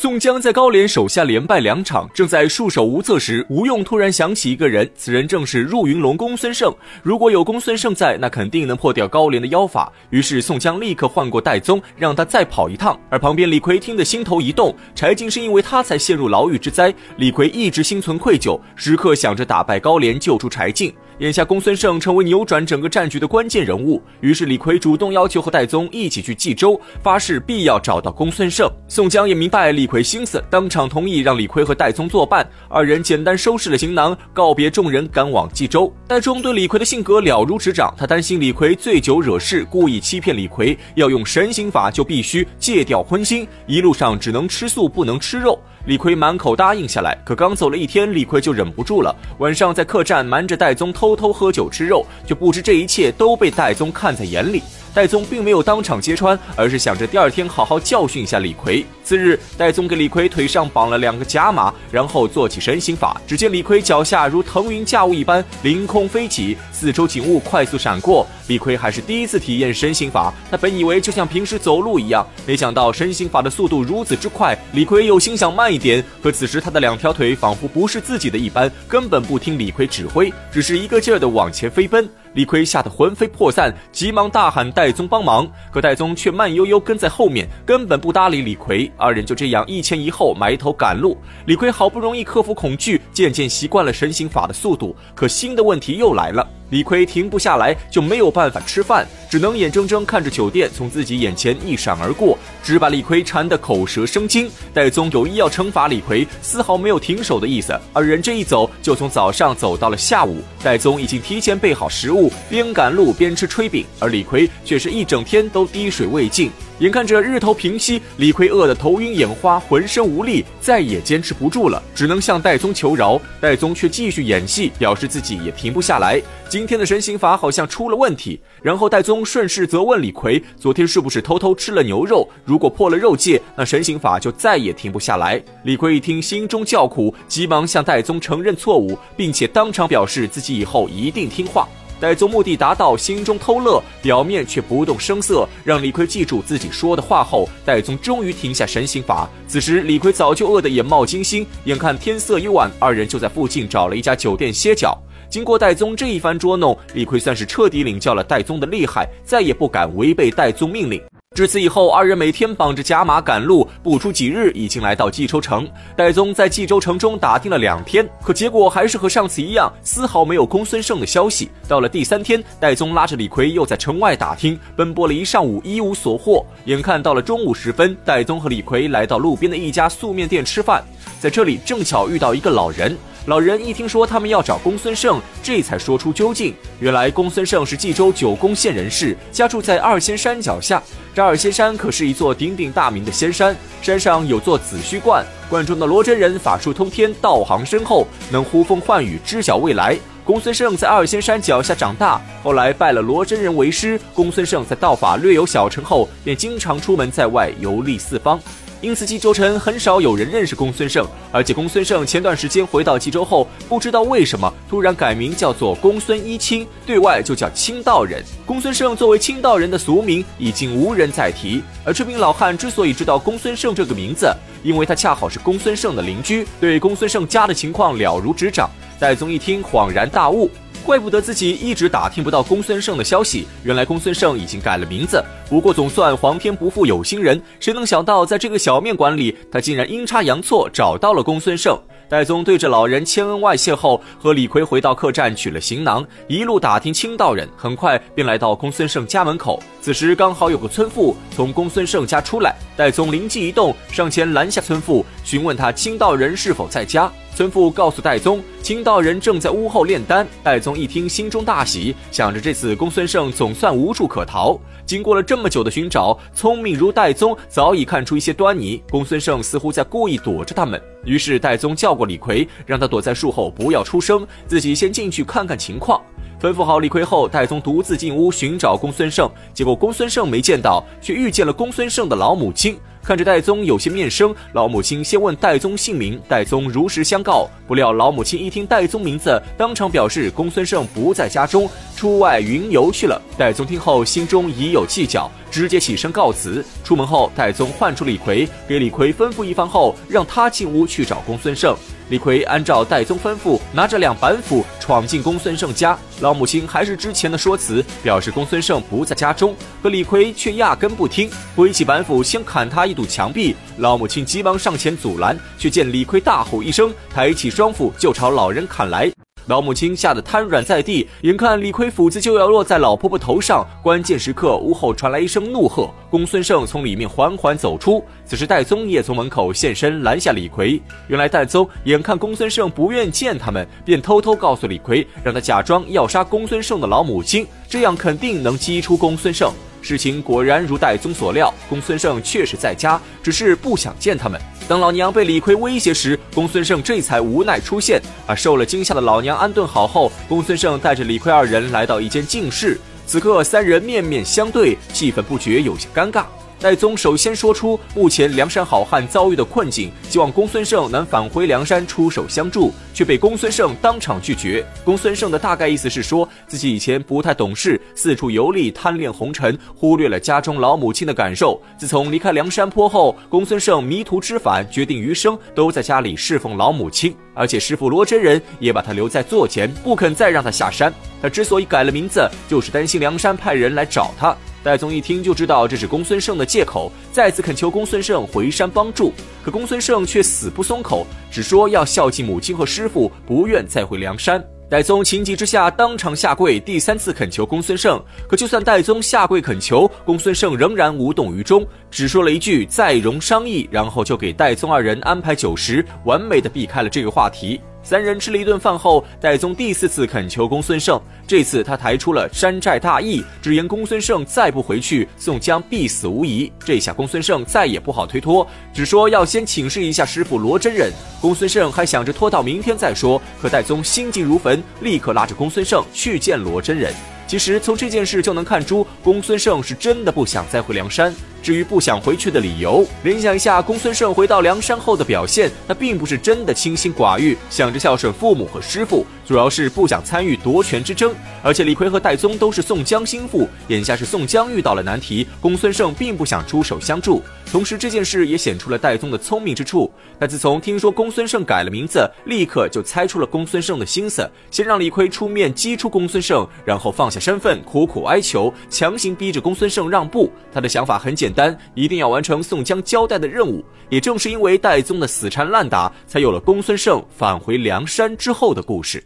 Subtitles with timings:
[0.00, 6.72] 宋江在高廉手下连败两场，正在束手无策时，吴用突然想起一个人，此人正是入云龙公孙胜。
[7.02, 9.92] 如果有公孙胜在，那肯定能破掉高廉的妖法。
[10.10, 12.96] 于是宋江立刻唤过戴宗，让他再跑一趟。
[13.10, 20.94] 而旁边李逵听得心头一动，柴进是因为他才陷入牢狱之灾，李逵一直心存愧疚，时刻想着打败高廉，救出柴进。
[21.18, 28.70] 眼下公孙胜成为扭转整个战局的关键人物，于是李逵主动要求和戴宗一起去冀州，发誓必要找到公孙胜。
[28.86, 32.48] 宋江也明白李逵心思，当场同意让李逵和戴宗作伴。
[32.68, 35.92] 二人简单收拾了行囊，告别众人，赶往冀州。
[36.06, 45.58] 戴宗对李逵的性格了如指掌，他担心李逵醉酒惹事，故意欺骗李逵，要用神行法就必须戒掉荤腥，一路上只能吃素，不能吃肉。
[45.86, 49.14] 李逵满口答应下来，可刚走了一天，李逵就忍不住了。
[49.38, 54.62] 晚上在客栈瞒着戴宗偷偷偷喝酒吃肉，却不知这一切都被戴宗看在眼里。
[54.94, 58.84] 戴宗并没有当场揭穿，而是想着第二天好好教训一下李逵。
[59.04, 63.20] 次日，戴宗给李逵腿上绑了两个假马，然后做起神行法。
[63.26, 68.26] 只见李逵脚下如腾云驾雾一般凌空飞起，四周景物快速闪过。
[68.48, 74.58] 李逵还是第一次体验神行法，他本以为就像平时走路一样，没想到神行法的速度如此之快。
[74.72, 82.08] 李逵又心想慢一点，可此时他的两条腿仿佛不是自己的一般，根本不听李逵指挥，只是一个劲儿的往前飞奔。
[82.38, 88.88] 李逵吓得魂飞魄散，急忙大喊戴宗帮忙，可戴宗却慢悠悠跟在后面，根本不搭理李逵。
[88.96, 91.18] 二人就这样一前一后埋头赶路。
[91.46, 96.48] 李逵好不容易克服恐惧，渐渐习惯了神行法的速度，可新的问题又来了。
[96.70, 104.50] 李逵停不下来，就没有办法吃饭，只能眼睁睁看着酒店从自己眼前一闪而过，只把李逵馋得口舌生津。
[104.74, 107.78] 戴宗有意要惩罚李逵，丝毫没有停手的意思。
[107.94, 110.42] 二人这一走，就从早上走到了下午。
[110.62, 116.50] 戴宗已经提前备好食物，边赶路边吃炊饼，而李逵却是一整天都滴水未进。
[116.80, 123.20] 眼看着日头平西，李逵饿得头晕眼花，浑身无力，再也坚持不住了，只能向戴宗求饶。
[123.40, 126.22] 戴宗却继续演戏，表示自己也停不下来。
[126.48, 128.38] 今天的神行法好像出了问题。
[128.62, 132.28] 然后戴宗顺势责问李逵：“昨天是不是偷偷吃了牛肉？
[132.44, 141.66] 如果破了肉戒，那神行法就再也停不下来。”李逵一听，心中叫苦，急忙向戴宗承认错误，并且当场表示自己以后一定听话。
[142.00, 149.28] 戴宗目的达到，心中偷乐，表面却不动声色，让李逵记住自己说的话后，戴宗终于停下神行法。
[149.48, 154.96] 此时李逵早就饿得眼冒金星，眼看天色已晚，二人就在附近找了一家酒店歇脚。
[155.28, 161.02] 经过戴宗这一番捉弄，李逵算是彻底领教了戴宗的厉害，再也不敢违背戴宗命令。
[161.38, 165.70] 至此以后，二人每天绑着假马赶路，不出几日，已经来到冀州城。
[165.94, 171.48] 戴宗在冀州城中打听了两天，可结果还是和上次一样，丝毫没有公孙胜的消息。
[171.68, 176.44] 到了第三天，戴宗拉着李逵又在城外打听，奔波了一上午，一无所获。
[176.64, 180.82] 眼看到了中午时分，戴宗和李逵来到路边的一家素面店吃饭，
[181.20, 182.98] 在这里正巧遇到一个老人。
[183.28, 186.54] 老人一听说他们要找公孙胜，这才说出究竟。
[186.80, 190.82] 原来公孙胜是冀州九宫县人士，家住在二仙山脚下。
[191.14, 199.98] 这二仙山可是一座鼎鼎大名的仙山，山上有座紫虚观，观中的罗真人法术通天，道行深厚，能呼风唤雨，知晓未来。
[200.28, 203.98] 公孙胜在二仙山脚下长大，后来拜了罗真人为师。
[204.12, 208.38] 公孙胜在道法略有小成后，便经常出门在外游历四方。
[208.82, 211.06] 因此，冀州城很少有人认识公孙胜。
[211.32, 218.22] 而且，公孙胜前段时间回到冀州后，不知道为什么突然改名叫做公孙一清，对外就叫清道人。
[218.44, 221.62] 公孙胜作为清道人的俗名，已经无人再提。
[221.86, 224.30] 而这名老汉之所以知道公孙胜这个名字，
[224.62, 228.68] 因为他恰好是公孙胜的邻居，对公孙胜家的情况了如指掌。
[228.98, 230.50] 戴宗一听，恍然大悟。
[230.84, 235.22] 怪不得自己一直打听不到公孙胜的消息，原来公孙胜已经改了名字。
[235.48, 241.78] 不过总算皇天不负有心人，谁能想到在这个小面馆里，他竟然阴差阳错找到了公孙胜。
[242.08, 249.62] 戴宗对着老人千恩万谢后，和李逵回到客栈取了行囊，一路打听清道人，很快便来到公孙胜家门口。
[249.82, 257.12] 此时刚好有个村妇从公孙胜家出来，戴宗灵机一动，上前拦下村妇，询问他清道人是否在家。
[257.34, 260.28] 村妇告诉戴宗，清道人正在屋后炼丹。
[260.42, 264.60] 戴宗一听，心中大喜，想着这次公孙胜总算无处可逃。
[264.84, 270.78] 经过了这么久的寻找，聪明如戴宗早已看出一些端倪，公孙胜似乎在故意躲着他们。
[271.02, 275.98] 于是戴宗叫过李逵，让他躲在树后，不要出声，自己先进去看看情况。
[276.38, 279.26] 吩咐好李逵后，戴宗独自进屋寻找公孙胜。
[279.54, 282.76] 结果公孙胜没见到，却遇见了公孙胜的老母亲。
[283.08, 287.48] 看着戴宗有些面生，老母亲先问戴宗姓名，戴宗如实相告。
[287.66, 291.66] 不料老母亲一听戴宗名字，当场表示公孙胜不在家中，
[291.96, 293.18] 出外云游去了。
[293.38, 296.62] 戴宗听后心中已有计较，直接起身告辞。
[296.84, 301.74] 出门后，戴宗唤出李逵，给李逵吩咐一番后，让他进屋去找公孙胜。
[302.08, 305.98] 李逵按照戴宗吩咐，拿着两板斧闯进公孙胜家。
[306.20, 313.54] 老母亲还是之前的说辞，表示公孙胜不在家中，可李逵却压根不听，挥起板斧先砍他一堵墙壁。
[313.76, 319.12] 老母亲急忙上前阻拦，却见李逵大吼一声，抬起双斧就朝老人砍来。
[319.48, 328.04] 老母亲吓得瘫软在地，眼看李逵斧子就要落在老婆婆头上，关键时刻，屋后传来一声怒喝，公孙胜从里面缓缓走出。
[328.26, 330.78] 此时戴宗也从门口现身拦下李逵。
[331.06, 339.50] 原来戴宗眼看公孙胜不愿见他们，便偷偷告诉李逵，让他假装要杀公孙胜的老母亲，这样肯定能激出公孙胜。
[339.80, 344.40] 事情果然如戴宗所料，公孙胜确实在家，只是不想见他们。
[344.66, 348.00] 当老娘被李逵威胁时，公孙胜这才无奈出现。
[348.26, 352.78] 而受了惊吓的老娘安顿好后，公孙胜带着李逵二人来到一间静室。
[353.06, 356.24] 此刻三人面面相对，气氛不觉有些尴尬。
[356.60, 364.66] 戴宗首先说出目前梁山好汉遭遇的困境，希望公孙胜能返回梁山出手相助，却被公孙胜当场拒绝。
[364.84, 371.62] 公孙胜的大概意思是说自己以前不太懂事，四处游历，贪恋红尘，忽略了家中老母亲的感受。
[371.78, 380.92] 自从离开梁山坡后，公孙胜迷途知返，决定余生都在家里侍奉老母亲，而且师傅罗真人也把他留在座前，不肯再让他下山。
[381.22, 384.36] 他之所以改了名字，就是担心梁山派人来找他。
[384.62, 389.12] 戴宗一听就知道这是公孙胜的借口，再次恳求公孙胜回山帮助。
[389.42, 394.44] 可公孙胜却死不松口，只说要孝敬母亲和师傅，不愿再回梁山。
[394.68, 397.98] 戴宗情急之下当场下跪，第三次恳求公孙胜。
[398.28, 407.58] 可就算戴宗下跪恳求，公孙胜仍然无动于衷，只说了一句“再容商议”，然后就给戴宗二人安排酒食，完美的避开了这个话题。
[407.88, 411.00] 三人吃了一顿饭后，戴宗第四次恳求公孙胜。
[411.26, 416.52] 这次他抬出了山寨大义，只言公孙胜再不回去，宋江必死无疑。
[416.62, 420.92] 这下公孙胜再也不好推脱，只说要先请示一下师傅罗真人。
[421.18, 426.92] 公孙胜还想着拖到明天再说，可戴宗心急如焚，立刻拉着公孙胜去见罗真人。
[427.28, 431.14] 其实从这件事就能看出，公孙胜是真的不想再回梁山。
[431.40, 441.14] 至于不想回去的理由，联想一下公孙胜回到梁山后的表现，他并不是真的清心寡欲，想着孝顺父母和师傅，主要是不想参与夺权之争。
[441.42, 447.22] 而且李逵和戴宗都是宋江心腹，眼下是宋江遇到了难题，公孙胜并不想出手相助。
[447.52, 449.90] 同时，这件事也显出了戴宗的聪明之处。
[450.20, 460.30] 他自从听说公孙胜改了名字，立刻就猜出了公孙胜的心思，先让李逵出面击出公孙胜，然后放下身份，苦苦哀求，强行逼着公孙胜让步。
[460.52, 463.64] 他的想法很简单，一定要完成宋江交代的任务。
[463.88, 469.02] 也正是因为戴宗的死缠烂打，才有了公孙胜返回梁山之后的故事。